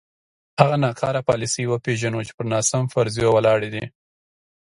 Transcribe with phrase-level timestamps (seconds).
[0.59, 3.85] هغه ناکاره پالیسۍ وپېژنو چې پر ناسم فرضیو ولاړې دي.